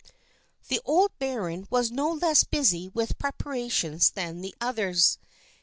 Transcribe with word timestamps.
The 0.67 0.81
old 0.83 1.11
baron 1.19 1.67
was 1.69 1.91
no 1.91 2.09
less 2.11 2.43
busy 2.43 2.89
with 2.89 3.19
preparations 3.19 4.09
than 4.09 4.41
the 4.41 4.55
others. 4.59 5.19